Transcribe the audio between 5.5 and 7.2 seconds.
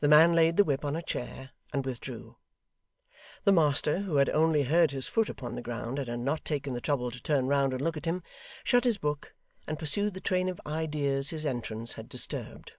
the ground and had not taken the trouble